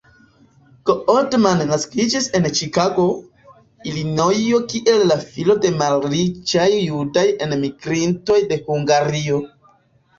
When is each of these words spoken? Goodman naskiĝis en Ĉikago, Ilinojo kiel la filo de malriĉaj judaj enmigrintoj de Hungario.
Goodman 0.89 1.61
naskiĝis 1.71 2.29
en 2.39 2.47
Ĉikago, 2.61 3.05
Ilinojo 3.93 4.63
kiel 4.73 5.07
la 5.13 5.21
filo 5.29 5.59
de 5.69 5.75
malriĉaj 5.85 6.69
judaj 6.81 7.29
enmigrintoj 7.49 8.45
de 8.55 8.63
Hungario. 8.69 9.43